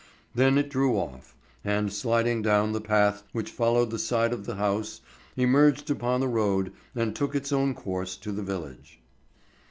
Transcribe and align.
Then 0.33 0.57
it 0.57 0.71
drew 0.71 0.97
off, 0.97 1.35
and 1.63 1.93
sliding 1.93 2.41
down 2.41 2.71
the 2.71 2.81
path 2.81 3.21
which 3.33 3.51
followed 3.51 3.91
the 3.91 3.99
side 3.99 4.33
of 4.33 4.47
the 4.47 4.55
house, 4.55 5.01
emerged 5.37 5.91
upon 5.91 6.21
the 6.21 6.27
road 6.27 6.73
and 6.95 7.15
took 7.15 7.35
its 7.35 7.51
own 7.51 7.75
course 7.75 8.17
to 8.17 8.31
the 8.31 8.41
village. 8.41 8.99